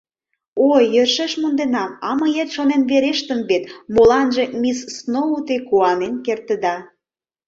[0.71, 3.63] —Ой, йӧршеш монденам, а мыет шонен верештым вет,
[3.95, 6.75] моланже, мисс Сноу, те куанен кертыда!